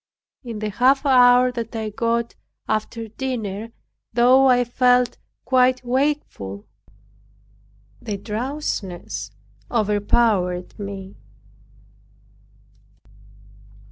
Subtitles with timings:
[0.43, 2.33] In the half hour that I got
[2.67, 3.71] after dinner,
[4.11, 6.65] though I felt quite wakeful,
[8.01, 9.29] the drowsiness
[9.71, 11.17] overpowered me.